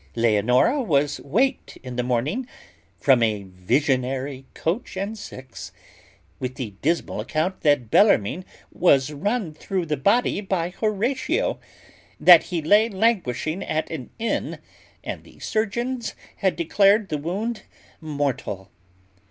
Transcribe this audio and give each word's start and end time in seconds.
Leonora 0.15 0.81
was 0.81 1.19
waked 1.19 1.77
in 1.83 1.95
the 1.95 2.01
morning, 2.01 2.47
from 2.97 3.21
a 3.21 3.43
visionary 3.43 4.47
coach 4.55 4.97
and 4.97 5.15
six, 5.15 5.71
with 6.39 6.55
the 6.55 6.73
dismal 6.81 7.19
account 7.21 7.61
that 7.61 7.91
Bellarmine 7.91 8.43
was 8.71 9.11
run 9.13 9.53
through 9.53 9.85
the 9.85 9.97
body 9.97 10.41
by 10.41 10.71
Horatio; 10.71 11.59
that 12.19 12.45
he 12.45 12.63
lay 12.63 12.89
languishing 12.89 13.61
at 13.63 13.91
an 13.91 14.09
inn, 14.17 14.57
and 15.03 15.23
the 15.23 15.37
surgeons 15.37 16.15
had 16.37 16.55
declared 16.55 17.09
the 17.09 17.19
wound 17.19 17.61
mortal. 17.99 18.71